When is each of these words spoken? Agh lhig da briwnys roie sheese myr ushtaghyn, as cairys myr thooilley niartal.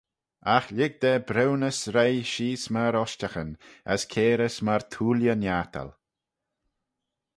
Agh 0.55 0.69
lhig 0.77 0.93
da 1.01 1.11
briwnys 1.27 1.79
roie 1.95 2.19
sheese 2.31 2.67
myr 2.73 2.95
ushtaghyn, 3.03 3.51
as 3.93 4.01
cairys 4.11 4.57
myr 4.65 4.81
thooilley 4.91 5.35
niartal. 5.39 5.89